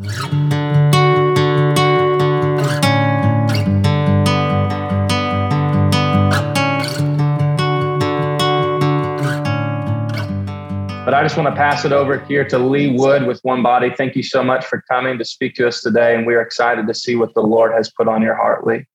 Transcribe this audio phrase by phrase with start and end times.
[0.00, 0.10] But
[11.14, 13.92] I just want to pass it over here to Lee Wood with One Body.
[13.96, 16.14] Thank you so much for coming to speak to us today.
[16.14, 18.86] And we are excited to see what the Lord has put on your heart, Lee.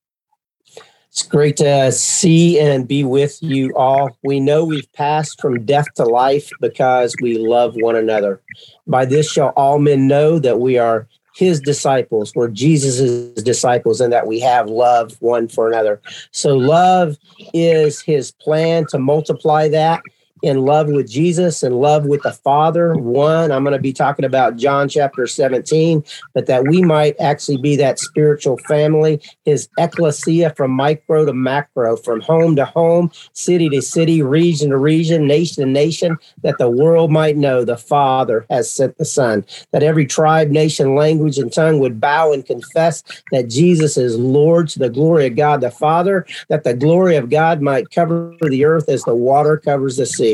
[1.14, 4.18] It's great to uh, see and be with you all.
[4.24, 8.42] We know we've passed from death to life because we love one another.
[8.88, 14.12] By this shall all men know that we are his disciples, we're Jesus' disciples, and
[14.12, 16.02] that we have love one for another.
[16.32, 17.20] So, love
[17.54, 20.02] is his plan to multiply that
[20.44, 22.94] in love with Jesus and love with the Father.
[22.96, 26.04] One, I'm going to be talking about John chapter 17,
[26.34, 31.96] but that we might actually be that spiritual family, his ecclesia from micro to macro,
[31.96, 36.70] from home to home, city to city, region to region, nation to nation, that the
[36.70, 41.54] world might know the Father has sent the Son, that every tribe, nation, language, and
[41.54, 45.72] tongue would bow and confess that Jesus is Lord to the glory of God the
[45.72, 50.06] Father, that the glory of God might cover the earth as the water covers the
[50.06, 50.33] sea.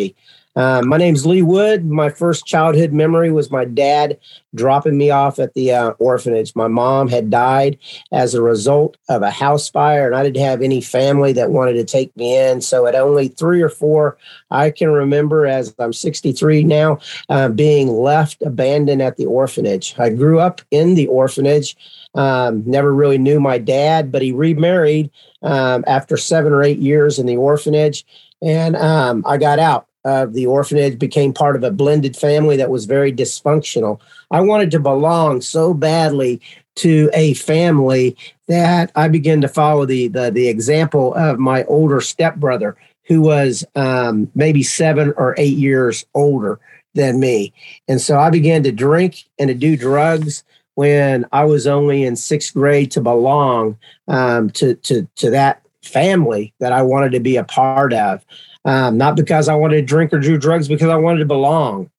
[0.55, 1.85] Uh, my name's Lee Wood.
[1.85, 4.19] My first childhood memory was my dad
[4.55, 6.55] dropping me off at the uh, orphanage.
[6.55, 7.77] My mom had died
[8.11, 11.73] as a result of a house fire, and I didn't have any family that wanted
[11.73, 12.59] to take me in.
[12.61, 14.17] So, at only three or four,
[14.51, 19.95] I can remember as I'm 63 now, uh, being left abandoned at the orphanage.
[19.97, 21.77] I grew up in the orphanage.
[22.15, 25.11] Um, never really knew my dad, but he remarried
[25.43, 28.03] um, after seven or eight years in the orphanage.
[28.41, 32.71] And um, I got out of the orphanage, became part of a blended family that
[32.71, 33.99] was very dysfunctional.
[34.31, 36.41] I wanted to belong so badly
[36.75, 42.01] to a family that I began to follow the the, the example of my older
[42.01, 42.75] stepbrother,
[43.07, 46.59] who was um, maybe seven or eight years older
[46.93, 47.53] than me.
[47.87, 50.43] And so I began to drink and to do drugs
[50.75, 56.53] when I was only in sixth grade to belong um, to, to, to that family
[56.59, 58.23] that I wanted to be a part of.
[58.65, 61.89] Um, not because I wanted to drink or do drugs, because I wanted to belong.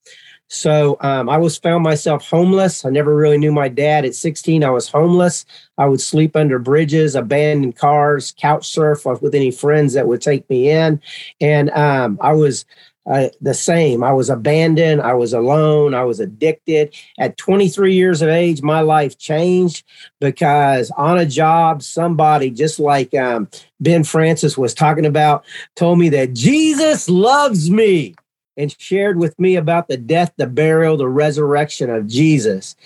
[0.53, 2.85] So um, I was found myself homeless.
[2.85, 4.05] I never really knew my dad.
[4.05, 5.47] At 16, I was homeless.
[5.79, 10.51] I would sleep under bridges, abandoned cars, couch surf with any friends that would take
[10.51, 11.01] me in,
[11.41, 12.65] and um, I was
[13.07, 14.05] the same.
[14.05, 15.03] I was abandoned.
[15.03, 15.95] I was alone.
[15.95, 16.95] I was addicted.
[17.19, 19.85] At 23 years of age, my life changed
[20.21, 23.49] because on a job, somebody just like um,
[23.81, 25.45] Ben Francis was talking about
[25.77, 28.15] told me that Jesus loves me
[28.57, 32.77] and shared with me about the death, the burial, the resurrection of Jesus.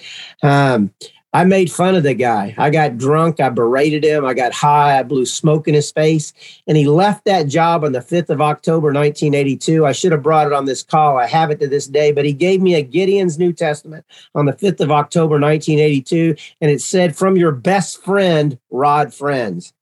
[0.42, 0.92] Um,
[1.34, 2.54] I made fun of the guy.
[2.56, 3.40] I got drunk.
[3.40, 4.24] I berated him.
[4.24, 5.00] I got high.
[5.00, 6.32] I blew smoke in his face.
[6.68, 9.84] And he left that job on the 5th of October, 1982.
[9.84, 11.18] I should have brought it on this call.
[11.18, 12.12] I have it to this day.
[12.12, 14.06] But he gave me a Gideon's New Testament
[14.36, 16.36] on the 5th of October, 1982.
[16.60, 19.72] And it said, From your best friend, Rod Friends.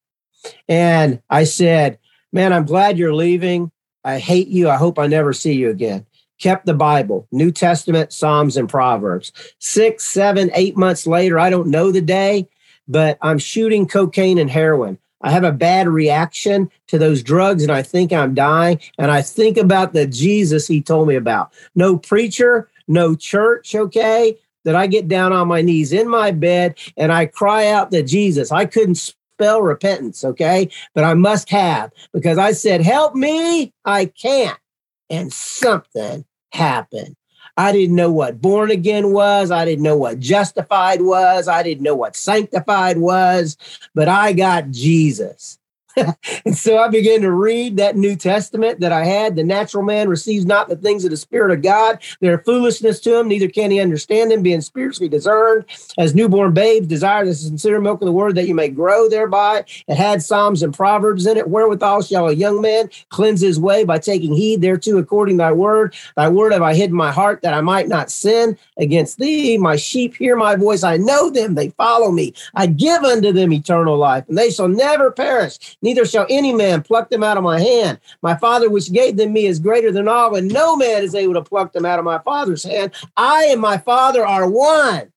[0.71, 1.99] And I said,
[2.33, 3.71] Man, I'm glad you're leaving.
[4.05, 4.71] I hate you.
[4.71, 6.07] I hope I never see you again
[6.43, 9.33] kept the Bible, New Testament, Psalms, and Proverbs.
[9.61, 12.49] Six, seven, eight months later, I don't know the day,
[12.89, 14.99] but I'm shooting cocaine and heroin.
[15.23, 18.81] I have a bad reaction to those drugs and I think I'm dying.
[18.99, 21.53] And I think about the Jesus he told me about.
[21.77, 24.37] No preacher, no church, okay?
[24.65, 28.03] That I get down on my knees in my bed and I cry out to
[28.03, 28.51] Jesus.
[28.51, 30.69] I couldn't spell repentance, okay?
[30.93, 34.59] But I must have because I said, Help me, I can't.
[35.09, 37.17] And something happen.
[37.57, 39.51] I didn't know what born again was.
[39.51, 41.49] I didn't know what justified was.
[41.49, 43.57] I didn't know what sanctified was,
[43.95, 45.59] but I got Jesus.
[46.45, 49.37] and so I began to read that New Testament that I had.
[49.37, 52.03] The natural man receives not the things of the Spirit of God.
[52.21, 55.65] They're foolishness to him, neither can he understand them, being spiritually discerned.
[55.99, 59.65] As newborn babes, desire the sincere milk of the word that you may grow thereby.
[59.89, 61.49] It had Psalms and Proverbs in it.
[61.49, 65.53] Wherewithal shall a young man cleanse his way by taking heed thereto according to thy
[65.53, 65.95] word.
[66.17, 69.59] Thy word have I hid in my heart that I might not sin against thee.
[69.59, 70.83] My sheep hear my voice.
[70.83, 71.55] I know them.
[71.55, 72.35] They follow me.
[72.55, 76.83] I give unto them eternal life, and they shall never perish neither shall any man
[76.83, 78.01] pluck them out of my hand.
[78.23, 81.35] My Father, which gave them me, is greater than all, and no man is able
[81.35, 82.93] to pluck them out of my Father's hand.
[83.17, 85.13] I and my Father are one.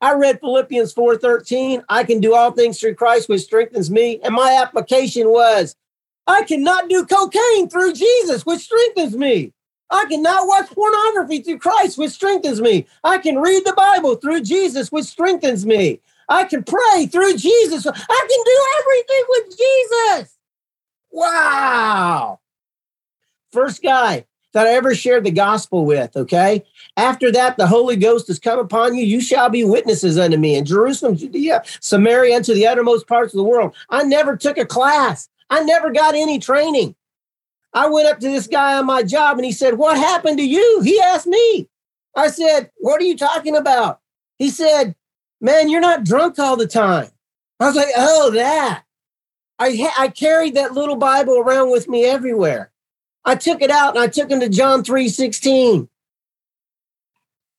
[0.00, 1.82] I read Philippians 4:13.
[1.88, 4.20] I can do all things through Christ, which strengthens me.
[4.22, 5.74] And my application was,
[6.26, 9.52] I cannot do cocaine through Jesus, which strengthens me.
[9.90, 12.86] I cannot watch pornography through Christ, which strengthens me.
[13.02, 16.00] I can read the Bible through Jesus, which strengthens me.
[16.28, 17.86] I can pray through Jesus.
[17.86, 20.36] I can do everything with Jesus.
[21.10, 22.40] Wow.
[23.52, 26.16] First guy that I ever shared the gospel with.
[26.16, 26.64] Okay.
[26.96, 29.04] After that, the Holy Ghost has come upon you.
[29.04, 33.32] You shall be witnesses unto me in Jerusalem, Judea, Samaria, and to the uttermost parts
[33.32, 33.74] of the world.
[33.90, 35.28] I never took a class.
[35.50, 36.94] I never got any training.
[37.74, 40.44] I went up to this guy on my job and he said, What happened to
[40.44, 40.80] you?
[40.82, 41.68] He asked me.
[42.16, 44.00] I said, What are you talking about?
[44.38, 44.94] He said,
[45.40, 47.08] Man, you're not drunk all the time.
[47.60, 48.84] I was like, Oh, that.
[49.58, 52.70] I, I carried that little Bible around with me everywhere.
[53.24, 55.88] I took it out and I took him to John 3 16.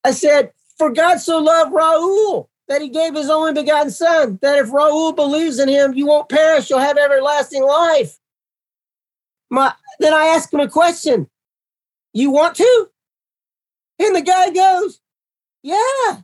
[0.04, 4.58] I said, For God so loved Raul that he gave his only begotten son, that
[4.58, 8.18] if Raul believes in him, you won't perish, you'll have everlasting life.
[9.50, 11.30] My then I asked him a question.
[12.14, 12.90] You want to?
[14.00, 15.02] And the guy goes,
[15.62, 16.22] Yeah.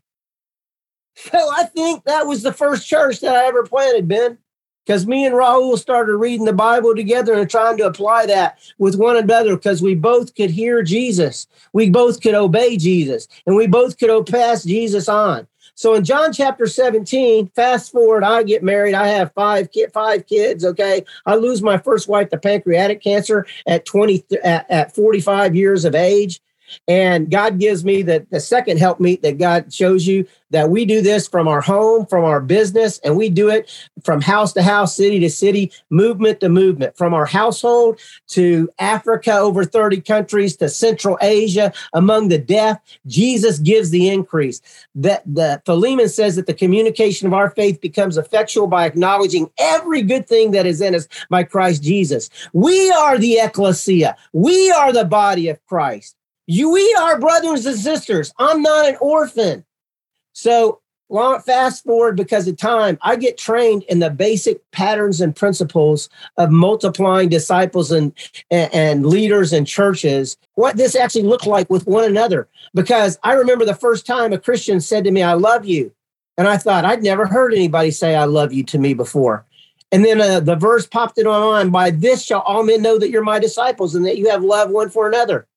[1.31, 4.37] So I think that was the first church that I ever planted, Ben
[4.85, 8.95] because me and Raul started reading the Bible together and trying to apply that with
[8.95, 11.47] one another because we both could hear Jesus.
[11.73, 15.47] We both could obey Jesus and we both could pass Jesus on.
[15.77, 18.93] So in John chapter 17, fast forward, I get married.
[18.93, 20.63] I have five five kids.
[20.63, 21.03] Okay.
[21.25, 25.95] I lose my first wife to pancreatic cancer at 20 at, at 45 years of
[25.95, 26.39] age.
[26.87, 30.85] And God gives me the, the second help meet that God shows you that we
[30.85, 33.69] do this from our home, from our business, and we do it
[34.03, 39.33] from house to house, city to city, movement to movement, from our household to Africa,
[39.37, 42.79] over 30 countries, to Central Asia, among the deaf.
[43.07, 44.61] Jesus gives the increase.
[44.95, 50.03] That the Philemon says that the communication of our faith becomes effectual by acknowledging every
[50.03, 52.29] good thing that is in us by Christ Jesus.
[52.53, 54.15] We are the ecclesia.
[54.31, 56.15] We are the body of Christ.
[56.47, 58.33] You, we are brothers and sisters.
[58.37, 59.65] I'm not an orphan.
[60.33, 65.35] So long fast forward because of time, I get trained in the basic patterns and
[65.35, 68.13] principles of multiplying disciples and,
[68.51, 72.47] and, and leaders and churches, what this actually looked like with one another.
[72.73, 75.91] Because I remember the first time a Christian said to me, I love you.
[76.37, 79.45] And I thought, I'd never heard anybody say, I love you to me before.
[79.91, 82.99] And then uh, the verse popped in my mind by this shall all men know
[82.99, 85.47] that you're my disciples and that you have love one for another.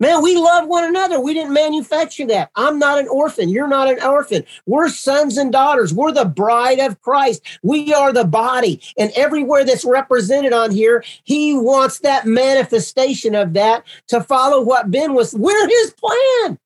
[0.00, 1.20] Man, we love one another.
[1.20, 2.50] We didn't manufacture that.
[2.54, 3.48] I'm not an orphan.
[3.48, 4.44] You're not an orphan.
[4.66, 5.92] We're sons and daughters.
[5.92, 7.42] We're the bride of Christ.
[7.64, 8.80] We are the body.
[8.96, 14.90] And everywhere that's represented on here, he wants that manifestation of that to follow what
[14.90, 15.34] Ben was.
[15.34, 16.58] We're his plan.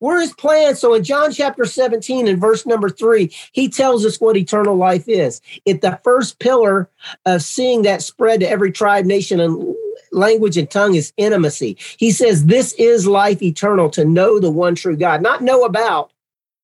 [0.00, 0.76] We're his plan.
[0.76, 5.08] So in John chapter 17 and verse number three, he tells us what eternal life
[5.08, 5.42] is.
[5.66, 6.88] It's the first pillar
[7.26, 9.74] of seeing that spread to every tribe, nation, and
[10.12, 11.76] language and tongue is intimacy.
[11.98, 16.12] He says, This is life eternal to know the one true God, not know about,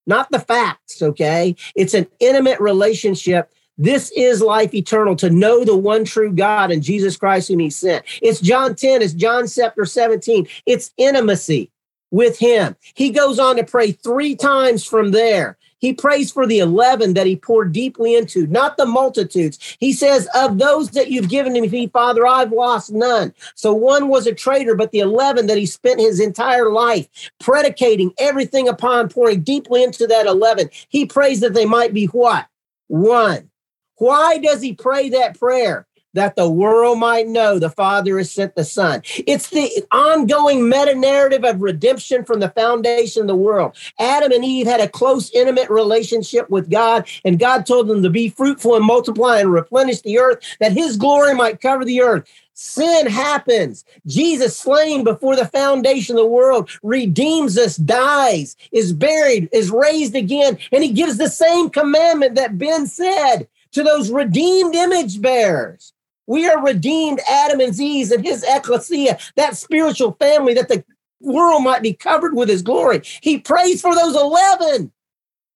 [0.07, 1.57] not the facts, okay?
[1.75, 3.51] It's an intimate relationship.
[3.77, 7.71] This is life eternal to know the one true God and Jesus Christ whom he
[7.71, 8.05] sent.
[8.23, 10.47] It's John 10, it's John chapter 17.
[10.67, 11.71] It's intimacy
[12.11, 12.77] with him.
[12.95, 15.59] He goes on to pray three times from there.
[15.85, 19.77] He prays for the 11 that he poured deeply into, not the multitudes.
[19.81, 23.35] He says, Of those that you've given to me, Father, I've lost none.
[23.55, 27.07] So one was a traitor, but the 11 that he spent his entire life
[27.39, 32.47] predicating everything upon, pouring deeply into that 11, he prays that they might be what?
[32.87, 33.51] One.
[33.97, 35.87] Why does he pray that prayer?
[36.15, 39.03] That the world might know the Father has sent the Son.
[39.27, 43.77] It's the ongoing meta narrative of redemption from the foundation of the world.
[43.99, 48.11] Adam and Eve had a close, intimate relationship with God, and God told them to
[48.11, 52.29] be fruitful and multiply and replenish the earth, that His glory might cover the earth.
[52.57, 53.85] Sin happens.
[54.07, 60.15] Jesus, slain before the foundation of the world, redeems us, dies, is buried, is raised
[60.15, 65.94] again, and He gives the same commandment that Ben said to those redeemed image bearers.
[66.27, 70.85] We are redeemed Adam and Eve and his ecclesia, that spiritual family that the
[71.21, 73.03] world might be covered with his glory.
[73.23, 74.93] He prays for those 11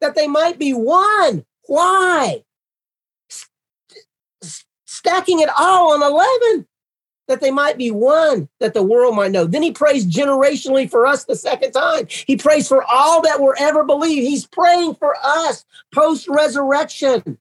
[0.01, 1.45] that they might be one.
[1.67, 2.43] Why?
[4.87, 6.67] Stacking it all on 11
[7.29, 9.45] that they might be one, that the world might know.
[9.45, 12.07] Then he prays generationally for us the second time.
[12.09, 14.23] He prays for all that will ever believe.
[14.27, 17.39] He's praying for us post resurrection.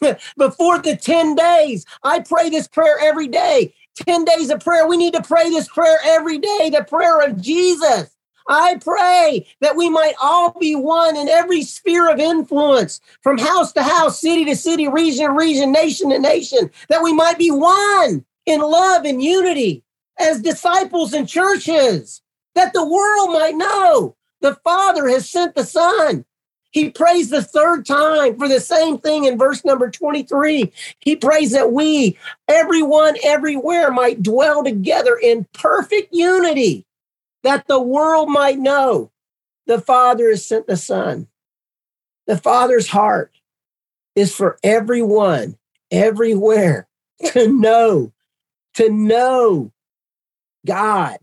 [0.36, 1.84] before the 10 days.
[2.02, 3.74] I pray this prayer every day.
[3.96, 4.86] 10 days of prayer.
[4.86, 8.16] We need to pray this prayer every day, the prayer of Jesus.
[8.48, 13.72] I pray that we might all be one in every sphere of influence, from house
[13.74, 17.50] to house, city to city, region to region, nation to nation, that we might be
[17.50, 19.84] one in love and unity
[20.18, 22.20] as disciples and churches,
[22.54, 26.24] that the world might know the Father has sent the Son
[26.72, 30.72] He prays the third time for the same thing in verse number 23.
[31.00, 36.86] He prays that we, everyone, everywhere, might dwell together in perfect unity,
[37.42, 39.10] that the world might know
[39.66, 41.28] the Father has sent the Son.
[42.26, 43.32] The Father's heart
[44.16, 45.58] is for everyone,
[45.90, 46.88] everywhere,
[47.26, 48.12] to know,
[48.74, 49.72] to know
[50.64, 51.18] God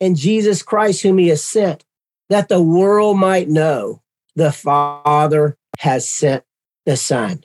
[0.00, 1.84] and Jesus Christ, whom He has sent,
[2.30, 4.00] that the world might know
[4.36, 6.44] the Father has sent
[6.86, 7.44] the Son.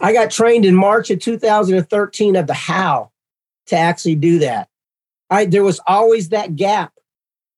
[0.00, 3.10] I got trained in March of 2013 of the how
[3.66, 4.68] to actually do that.
[5.30, 6.92] I there was always that gap,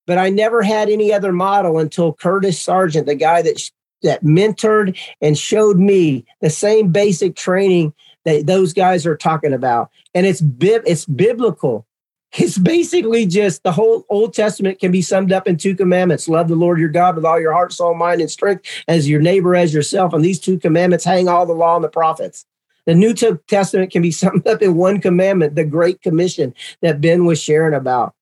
[0.06, 3.70] but I never had any other model until Curtis Sergeant, the guy that
[4.02, 7.92] that mentored and showed me the same basic training
[8.24, 9.90] that those guys are talking about.
[10.14, 11.86] And it's bib it's biblical.
[12.32, 16.48] It's basically just the whole Old Testament can be summed up in two commandments love
[16.48, 19.56] the Lord your God with all your heart, soul, mind, and strength, as your neighbor
[19.56, 20.12] as yourself.
[20.12, 22.44] And these two commandments hang all the law and the prophets.
[22.84, 27.24] The New Testament can be summed up in one commandment, the Great Commission that Ben
[27.24, 28.14] was sharing about.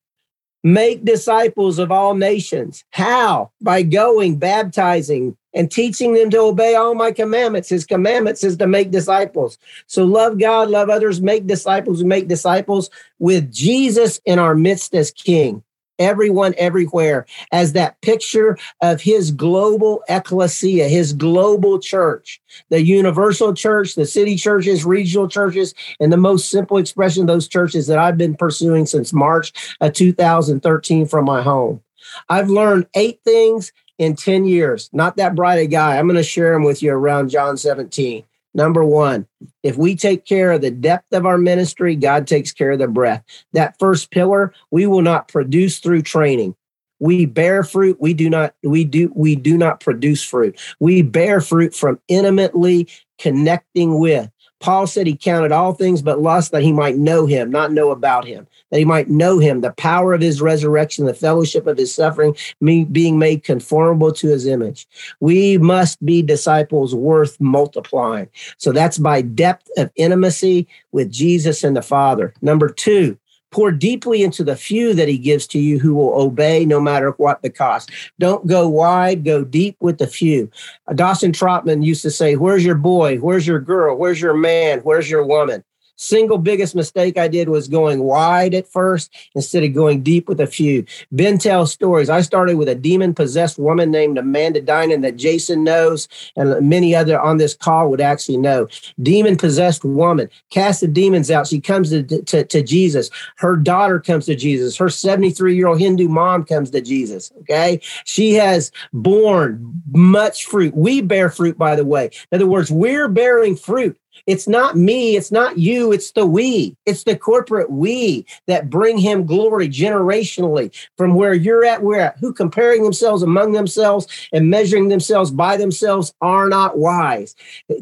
[0.62, 2.84] Make disciples of all nations.
[2.90, 3.52] How?
[3.60, 7.70] By going, baptizing, and teaching them to obey all my commandments.
[7.70, 9.58] His commandments is to make disciples.
[9.86, 15.10] So love God, love others, make disciples, make disciples with Jesus in our midst as
[15.10, 15.64] King.
[15.98, 23.94] Everyone, everywhere, as that picture of his global ecclesia, his global church, the universal church,
[23.94, 28.18] the city churches, regional churches, and the most simple expression of those churches that I've
[28.18, 31.80] been pursuing since March of 2013 from my home.
[32.28, 34.90] I've learned eight things in 10 years.
[34.92, 35.96] Not that bright a guy.
[35.96, 38.24] I'm going to share them with you around John 17.
[38.54, 39.26] Number one,
[39.62, 42.88] if we take care of the depth of our ministry, God takes care of the
[42.88, 43.24] breadth.
[43.52, 46.54] That first pillar, we will not produce through training.
[46.98, 47.98] We bear fruit.
[48.00, 50.58] We do not, we do, we do not produce fruit.
[50.80, 52.88] We bear fruit from intimately
[53.18, 54.30] connecting with.
[54.60, 57.90] Paul said he counted all things but lost that he might know him, not know
[57.90, 61.76] about him, that he might know him, the power of his resurrection, the fellowship of
[61.76, 64.86] his suffering, me being made conformable to his image.
[65.20, 68.28] We must be disciples worth multiplying.
[68.56, 72.32] So that's by depth of intimacy with Jesus and the Father.
[72.40, 73.18] Number two,
[73.50, 77.10] Pour deeply into the few that he gives to you who will obey no matter
[77.12, 77.90] what the cost.
[78.18, 80.50] Don't go wide, go deep with the few.
[80.94, 83.18] Dawson Trotman used to say, Where's your boy?
[83.18, 83.96] Where's your girl?
[83.96, 84.80] Where's your man?
[84.80, 85.64] Where's your woman?
[85.96, 90.40] Single biggest mistake I did was going wide at first instead of going deep with
[90.40, 90.84] a few.
[91.10, 92.10] Ben tells stories.
[92.10, 96.94] I started with a demon possessed woman named Amanda Dinan that Jason knows and many
[96.94, 98.68] other on this call would actually know.
[99.02, 101.46] Demon possessed woman cast the demons out.
[101.46, 103.10] She comes to, to, to Jesus.
[103.36, 104.76] Her daughter comes to Jesus.
[104.76, 107.32] Her 73 year old Hindu mom comes to Jesus.
[107.40, 107.80] Okay.
[108.04, 110.76] She has borne much fruit.
[110.76, 112.10] We bear fruit, by the way.
[112.30, 113.98] In other words, we're bearing fruit.
[114.26, 116.76] It's not me, it's not you, it's the we.
[116.86, 122.18] It's the corporate we that bring him glory generationally from where you're at, where at,
[122.18, 127.34] who comparing themselves among themselves and measuring themselves by themselves are not wise.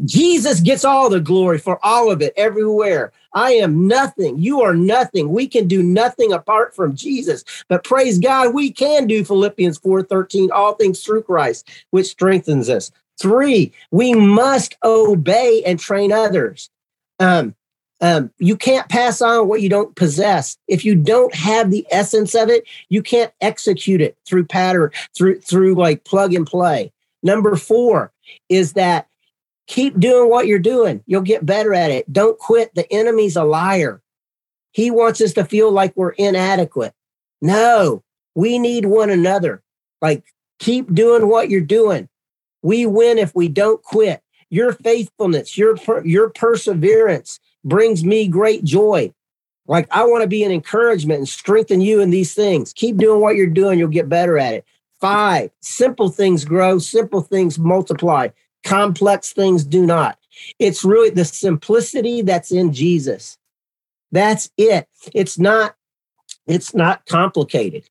[0.04, 3.12] Jesus gets all the glory for all of it everywhere.
[3.34, 4.38] I am nothing.
[4.38, 5.30] You are nothing.
[5.30, 7.44] We can do nothing apart from Jesus.
[7.68, 12.92] But praise God, we can do Philippians 4:13, all things through Christ, which strengthens us.
[13.20, 16.70] Three, we must obey and train others.
[17.20, 17.54] Um,
[18.00, 20.58] um, you can't pass on what you don't possess.
[20.68, 25.40] If you don't have the essence of it, you can't execute it through pattern, through
[25.40, 26.92] through like plug and play.
[27.22, 28.12] Number four
[28.48, 29.08] is that
[29.66, 31.02] keep doing what you're doing.
[31.06, 32.12] You'll get better at it.
[32.12, 32.74] Don't quit.
[32.74, 34.02] The enemy's a liar.
[34.72, 36.92] He wants us to feel like we're inadequate.
[37.40, 38.02] No,
[38.34, 39.62] we need one another.
[40.02, 40.24] Like
[40.58, 42.08] keep doing what you're doing.
[42.64, 44.22] We win if we don't quit.
[44.48, 49.12] Your faithfulness, your your perseverance brings me great joy.
[49.66, 52.72] Like I want to be an encouragement and strengthen you in these things.
[52.72, 54.64] Keep doing what you're doing, you'll get better at it.
[54.98, 58.28] Five, simple things grow, simple things multiply,
[58.64, 60.18] complex things do not.
[60.58, 63.36] It's really the simplicity that's in Jesus.
[64.10, 64.88] That's it.
[65.12, 65.74] It's not
[66.46, 67.84] it's not complicated.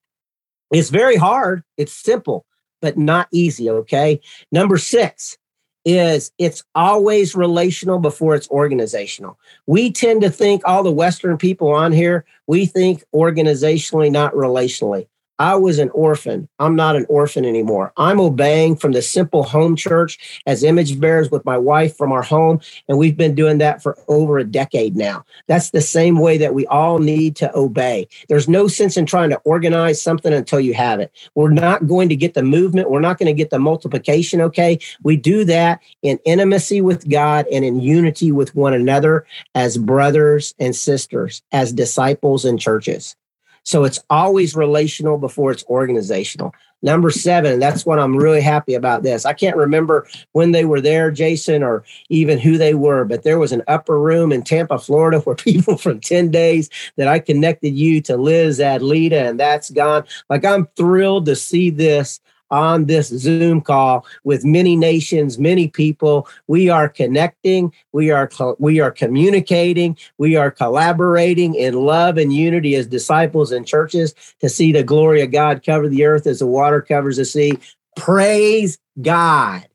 [0.72, 2.48] It's very hard, it's simple,
[2.84, 3.70] but not easy.
[3.70, 4.20] Okay.
[4.52, 5.38] Number six
[5.86, 9.40] is it's always relational before it's organizational.
[9.66, 15.08] We tend to think all the Western people on here, we think organizationally, not relationally.
[15.40, 16.48] I was an orphan.
[16.60, 17.92] I'm not an orphan anymore.
[17.98, 22.22] I'm obeying from the simple home church as image bearers with my wife from our
[22.22, 22.62] home.
[22.88, 25.26] And we've been doing that for over a decade now.
[25.48, 28.08] That's the same way that we all need to obey.
[28.30, 31.12] There's no sense in trying to organize something until you have it.
[31.36, 32.92] We're not going to get the movement.
[32.92, 34.40] We're not going to get the multiplication.
[34.42, 34.80] Okay.
[35.02, 39.26] We do that in intimacy with God and in unity with one another
[39.56, 43.16] as brothers and sisters, as disciples and churches.
[43.64, 46.54] So it's always relational before it's organizational.
[46.82, 49.26] Number seven, and that's what I'm really happy about this.
[49.26, 53.40] I can't remember when they were there, Jason, or even who they were, but there
[53.40, 57.70] was an upper room in Tampa, Florida, where people from 10 days that I connected
[57.70, 60.04] you to Liz Adlita, and that's gone.
[60.30, 62.20] Like I'm thrilled to see this
[62.54, 66.28] on this Zoom call with many nations, many people.
[66.48, 68.30] We are connecting, we are
[68.60, 74.50] we are communicating, we are collaborating in love and unity as disciples and churches to
[74.50, 77.58] see the glory of God cover the earth as the water covers the sea.
[77.98, 79.68] Praise God.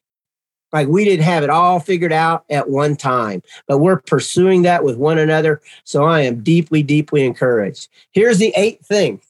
[0.72, 4.84] Like we didn't have it all figured out at one time, but we're pursuing that
[4.84, 5.62] with one another.
[5.84, 7.88] So I am deeply, deeply encouraged.
[8.12, 9.20] Here's the eighth thing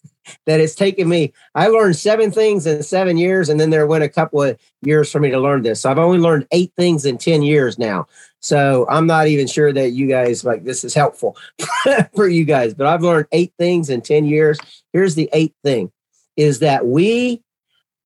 [0.46, 1.32] that it's taken me.
[1.54, 5.10] I learned seven things in seven years, and then there went a couple of years
[5.10, 5.82] for me to learn this.
[5.82, 8.06] So I've only learned eight things in 10 years now.
[8.40, 11.36] So I'm not even sure that you guys like this is helpful
[12.14, 14.58] for you guys, but I've learned eight things in 10 years.
[14.92, 15.90] Here's the eighth thing
[16.36, 17.42] is that we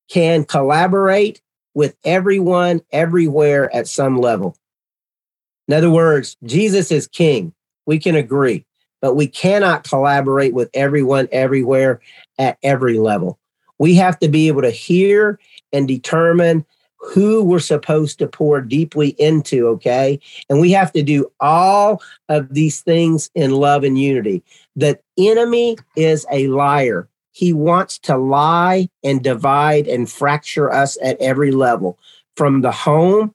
[0.08, 1.42] can collaborate
[1.74, 4.56] with everyone everywhere at some level.
[5.68, 7.54] In other words, Jesus is king.
[7.86, 8.64] We can agree
[9.02, 12.00] but we cannot collaborate with everyone everywhere
[12.38, 13.38] at every level.
[13.78, 15.38] We have to be able to hear
[15.72, 16.64] and determine
[16.98, 20.20] who we're supposed to pour deeply into, okay?
[20.48, 24.44] And we have to do all of these things in love and unity.
[24.76, 27.08] The enemy is a liar.
[27.32, 31.98] He wants to lie and divide and fracture us at every level,
[32.36, 33.34] from the home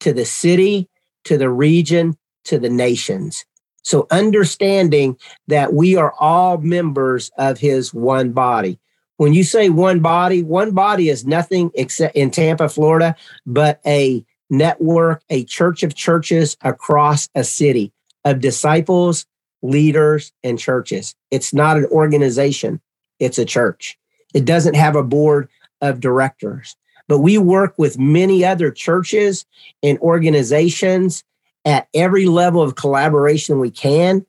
[0.00, 0.88] to the city
[1.24, 3.44] to the region to the nations.
[3.88, 5.16] So understanding
[5.46, 8.78] that we are all members of his one body.
[9.16, 13.16] When you say one body, one body is nothing except in Tampa, Florida,
[13.46, 17.90] but a network, a church of churches across a city
[18.26, 19.24] of disciples,
[19.62, 21.14] leaders, and churches.
[21.30, 22.82] It's not an organization,
[23.18, 23.98] it's a church.
[24.34, 25.48] It doesn't have a board
[25.80, 26.76] of directors,
[27.08, 29.46] but we work with many other churches
[29.82, 31.24] and organizations
[31.68, 34.24] at every level of collaboration we can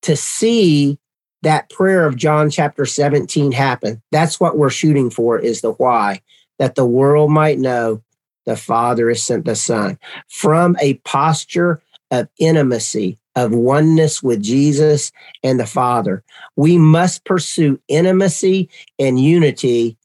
[0.00, 0.98] to see
[1.42, 4.02] that prayer of John chapter 17 happen.
[4.10, 6.22] That's what we're shooting for is the why
[6.58, 8.02] that the world might know
[8.46, 15.12] the Father has sent the Son from a posture of intimacy, of oneness with Jesus
[15.44, 16.24] and the Father.
[16.56, 19.98] We must pursue intimacy and unity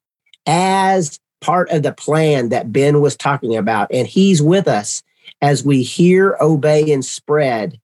[0.46, 3.88] as part of the plan that Ben was talking about.
[3.90, 5.02] And He's with us
[5.42, 7.80] as we hear, obey, and spread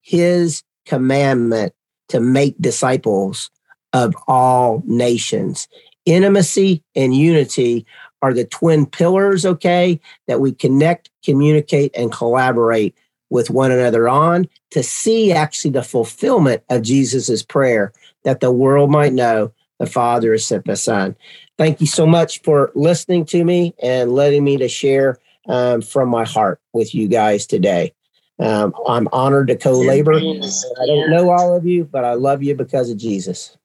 [0.00, 1.72] his commandment
[2.08, 3.50] to make disciples
[3.92, 5.68] of all nations.
[6.06, 7.86] Intimacy and unity
[8.22, 12.94] are the twin pillars, okay, that we connect, communicate, and collaborate
[13.30, 17.92] with one another on to see actually the fulfillment of Jesus's prayer
[18.24, 21.14] that the world might know the Father has sent the Son.
[21.56, 26.08] Thank you so much for listening to me and letting me to share um, from
[26.08, 27.92] my heart with you guys today.
[28.38, 30.14] Um, I'm honored to co labor.
[30.14, 33.56] I don't know all of you, but I love you because of Jesus.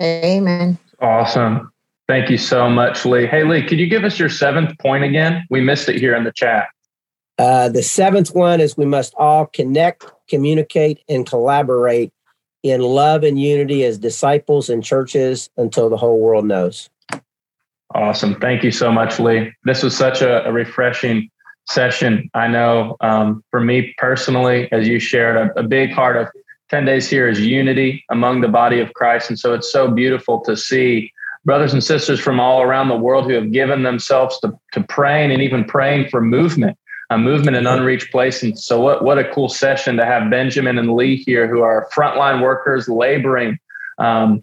[0.00, 0.78] Amen.
[1.00, 1.72] Awesome.
[2.06, 3.26] Thank you so much, Lee.
[3.26, 5.44] Hey, Lee, could you give us your seventh point again?
[5.50, 6.68] We missed it here in the chat.
[7.38, 12.12] Uh, the seventh one is we must all connect, communicate, and collaborate
[12.62, 16.88] in love and unity as disciples and churches until the whole world knows.
[17.94, 18.34] Awesome.
[18.36, 19.52] Thank you so much, Lee.
[19.64, 21.30] This was such a, a refreshing
[21.68, 22.30] session.
[22.34, 26.28] I know um, for me personally, as you shared, a, a big part of
[26.70, 29.30] 10 days here is unity among the body of Christ.
[29.30, 31.12] And so it's so beautiful to see
[31.44, 35.32] brothers and sisters from all around the world who have given themselves to, to praying
[35.32, 36.76] and even praying for movement,
[37.08, 38.42] a movement in unreached places.
[38.42, 41.88] And so what, what a cool session to have Benjamin and Lee here who are
[41.94, 43.58] frontline workers laboring
[43.96, 44.42] um,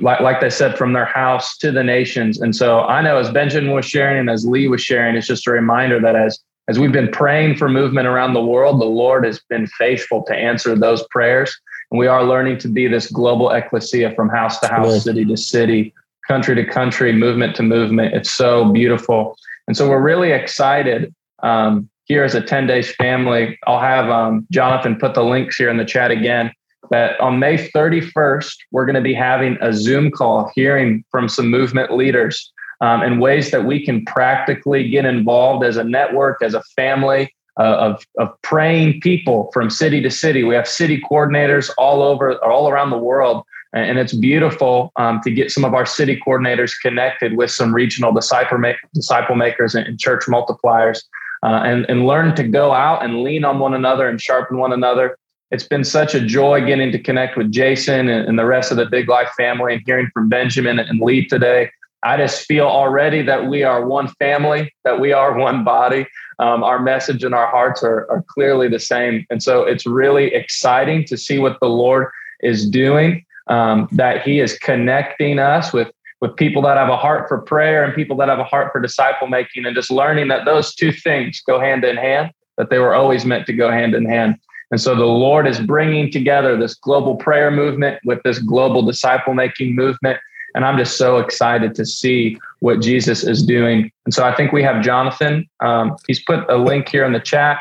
[0.00, 2.40] like, like they said, from their house to the nations.
[2.40, 5.46] And so I know as Benjamin was sharing and as Lee was sharing, it's just
[5.46, 9.24] a reminder that as as we've been praying for movement around the world, the Lord
[9.24, 11.56] has been faithful to answer those prayers.
[11.90, 15.36] And we are learning to be this global ecclesia from house to house, city to
[15.36, 15.94] city,
[16.26, 18.14] country to country, movement to movement.
[18.14, 19.36] It's so beautiful.
[19.68, 23.56] And so we're really excited um, here as a 10 days family.
[23.68, 26.50] I'll have um, Jonathan put the links here in the chat again
[26.90, 31.50] that on May 31st, we're going to be having a Zoom call hearing from some
[31.50, 36.54] movement leaders um, and ways that we can practically get involved as a network, as
[36.54, 37.32] a family.
[37.58, 40.44] Uh, of, of praying people from city to city.
[40.44, 43.46] We have city coordinators all over, all around the world
[43.76, 48.12] and it's beautiful um, to get some of our city coordinators connected with some regional
[48.12, 51.00] disciple, make, disciple makers and, church multipliers
[51.42, 54.72] uh, and, and learn to go out and lean on one another and sharpen one
[54.72, 55.16] another
[55.50, 58.86] it's been such a joy getting to connect with Jason and, the rest of the
[58.86, 61.70] Big Life family and hearing from Benjamin and Lee today.
[62.02, 66.06] I just feel already that we are one family, that we are one body.
[66.38, 69.24] Um, our message and our hearts are, are clearly the same.
[69.30, 72.08] And so it's really exciting to see what the Lord
[72.40, 77.28] is doing, um, that He is connecting us with, with people that have a heart
[77.28, 80.44] for prayer and people that have a heart for disciple making, and just learning that
[80.44, 83.94] those two things go hand in hand, that they were always meant to go hand
[83.94, 84.36] in hand.
[84.70, 89.34] And so the Lord is bringing together this global prayer movement with this global disciple
[89.34, 90.18] making movement.
[90.54, 93.90] And I'm just so excited to see what Jesus is doing.
[94.06, 95.46] And so I think we have Jonathan.
[95.60, 97.58] Um, he's put a link here in the chat,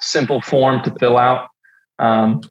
[0.00, 1.48] simple form to fill out.
[1.98, 2.42] Um,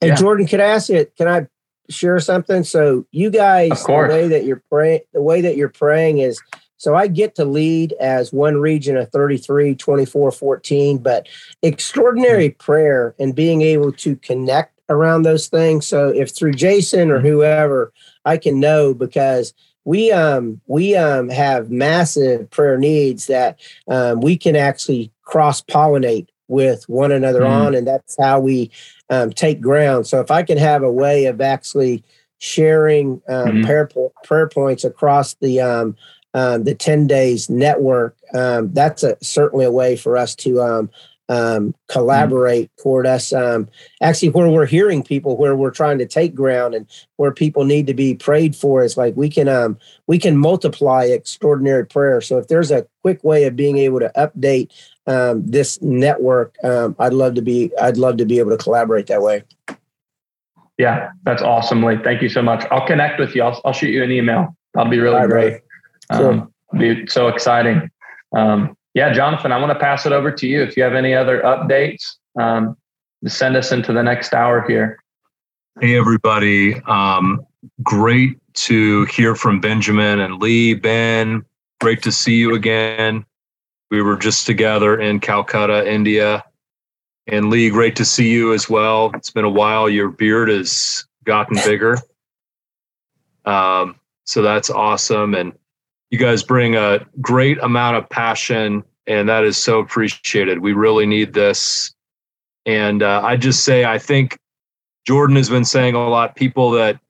[0.00, 0.14] hey, yeah.
[0.14, 1.46] Jordan, can I ask you, can I
[1.90, 2.64] share something?
[2.64, 6.40] So you guys, the way that you're praying, the way that you're praying is
[6.82, 11.28] so I get to lead as one region of 33, 24, 14, but
[11.62, 12.58] extraordinary mm-hmm.
[12.58, 15.86] prayer and being able to connect around those things.
[15.86, 17.28] So if through Jason or mm-hmm.
[17.28, 17.92] whoever,
[18.24, 24.36] I can know because we um we um have massive prayer needs that um, we
[24.36, 27.48] can actually cross pollinate with one another mm.
[27.48, 28.70] on and that's how we
[29.08, 32.04] um, take ground so if i can have a way of actually
[32.42, 33.64] sharing um, mm-hmm.
[33.64, 33.88] prayer,
[34.24, 35.96] prayer points across the um,
[36.34, 40.90] um, the 10 days network, um, that's a, certainly a way for us to um,
[41.28, 42.82] um collaborate mm-hmm.
[42.82, 43.32] toward us.
[43.32, 43.68] Um,
[44.00, 47.86] actually, where we're hearing people, where we're trying to take ground, and where people need
[47.86, 52.20] to be prayed for, is like we can um, we can multiply extraordinary prayer.
[52.20, 54.72] So if there's a quick way of being able to update
[55.48, 59.44] this network, I'd love to be I'd love to be able to collaborate that way.
[60.78, 61.98] Yeah, that's awesome, Lee.
[62.02, 62.64] Thank you so much.
[62.70, 63.42] I'll connect with you.
[63.42, 64.56] I'll, I'll shoot you an email.
[64.74, 65.60] That'll be really great.
[66.12, 67.90] Um, be so exciting.
[68.34, 70.62] Um, yeah, Jonathan, I want to pass it over to you.
[70.62, 72.76] If you have any other updates, um,
[73.22, 74.98] to send us into the next hour here.
[75.80, 76.74] Hey, everybody.
[76.82, 77.46] Um,
[77.82, 80.74] great to hear from Benjamin and Lee.
[80.74, 81.44] Ben,
[81.80, 83.24] great to see you again.
[83.90, 86.44] We were just together in Calcutta, India.
[87.26, 89.12] And Lee, great to see you as well.
[89.14, 89.88] It's been a while.
[89.88, 91.98] Your beard has gotten bigger.
[93.44, 95.34] Um, so that's awesome.
[95.34, 95.52] And
[96.12, 100.58] you guys bring a great amount of passion, and that is so appreciated.
[100.58, 101.94] We really need this.
[102.66, 104.38] And uh, I just say, I think
[105.06, 106.36] Jordan has been saying a lot.
[106.36, 107.00] People that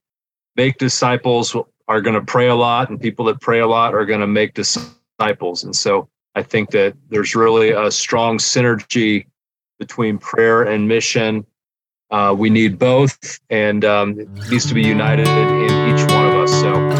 [0.54, 1.54] make disciples
[1.88, 4.26] are going to pray a lot, and people that pray a lot are going to
[4.28, 5.64] make disciples.
[5.64, 9.26] And so I think that there's really a strong synergy
[9.80, 11.44] between prayer and mission.
[12.12, 16.34] Uh, we need both, and um, it needs to be united in each one of
[16.36, 16.52] us.
[16.52, 16.91] So